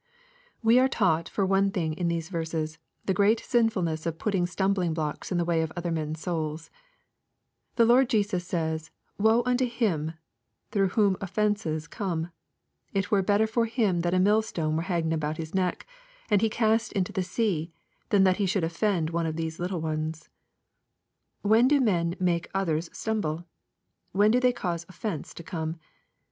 [0.63, 4.95] We are taught for one thing in these verses, the great sinfulness of putting stumbling
[4.95, 6.71] blocks in the way of other men's souls.
[7.75, 10.13] The Lord Jesus says," Woe unto him
[10.71, 12.31] through whom offences come!
[12.95, 15.85] It were better for him that a mill stone were hanged about his neck,
[16.31, 17.71] and he cast into the sea,
[18.09, 20.29] than that he should offend one of these little ones/'
[21.43, 23.45] When do men make others stumble?
[24.13, 25.77] When do they cause" offences'' to come